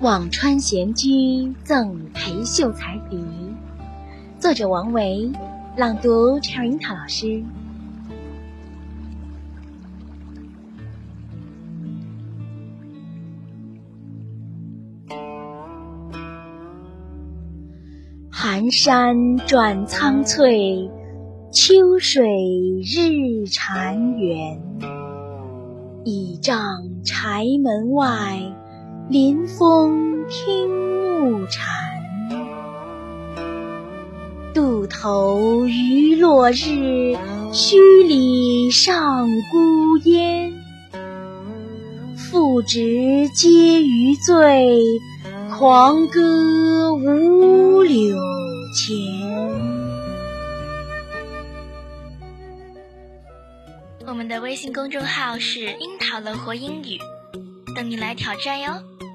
[0.00, 3.22] 辋川闲居赠裴秀才笛，
[4.38, 5.30] 作者王维，
[5.76, 7.44] 朗读 c h e r i n t a 老师。
[18.30, 20.90] 寒山转苍翠，
[21.52, 22.24] 秋水
[22.82, 24.58] 日潺湲。
[26.06, 26.58] 倚杖
[27.04, 28.40] 柴门外，
[29.10, 31.66] 临风听暮蝉。
[34.54, 37.16] 渡头余落日，
[37.52, 40.52] 墟里上孤烟。
[42.14, 44.78] 复值皆余醉，
[45.58, 48.16] 狂歌五柳
[48.76, 48.96] 前。
[54.06, 56.96] 我们的微信公众号是“樱桃乐活英语”，
[57.80, 59.09] 等你来挑战哟。